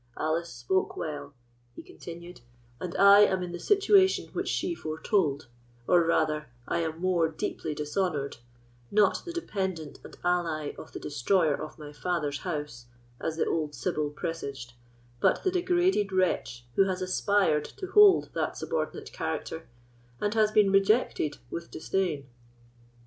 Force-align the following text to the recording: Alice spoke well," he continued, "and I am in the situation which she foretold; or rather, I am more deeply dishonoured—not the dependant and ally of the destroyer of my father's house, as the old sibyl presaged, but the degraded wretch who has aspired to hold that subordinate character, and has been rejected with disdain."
Alice 0.17 0.49
spoke 0.51 0.97
well," 0.97 1.35
he 1.75 1.83
continued, 1.83 2.41
"and 2.79 2.95
I 2.97 3.19
am 3.19 3.43
in 3.43 3.51
the 3.51 3.59
situation 3.59 4.29
which 4.33 4.47
she 4.49 4.73
foretold; 4.73 5.45
or 5.87 6.03
rather, 6.03 6.47
I 6.67 6.79
am 6.79 6.99
more 6.99 7.29
deeply 7.29 7.75
dishonoured—not 7.75 9.21
the 9.25 9.31
dependant 9.31 9.99
and 10.03 10.17
ally 10.23 10.71
of 10.75 10.93
the 10.93 10.99
destroyer 10.99 11.53
of 11.53 11.77
my 11.77 11.93
father's 11.93 12.39
house, 12.39 12.87
as 13.19 13.37
the 13.37 13.45
old 13.45 13.75
sibyl 13.75 14.09
presaged, 14.09 14.73
but 15.19 15.43
the 15.43 15.51
degraded 15.51 16.11
wretch 16.11 16.65
who 16.73 16.85
has 16.87 17.03
aspired 17.03 17.65
to 17.65 17.85
hold 17.91 18.31
that 18.33 18.57
subordinate 18.57 19.13
character, 19.13 19.69
and 20.19 20.33
has 20.33 20.51
been 20.51 20.71
rejected 20.71 21.37
with 21.51 21.69
disdain." 21.69 22.27